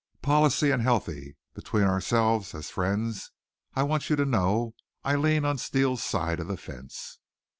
[0.23, 1.35] Policy and healthy.
[1.53, 3.29] Between ourselves, as friends,
[3.75, 7.19] I want you to know I lean some on Steele's side of the fence."